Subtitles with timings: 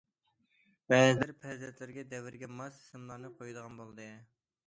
[0.93, 4.09] بەزىلەر پەرزەنتلىرىگە دەۋرگە ماس ئىسىملارنى قويىدىغان بولدى.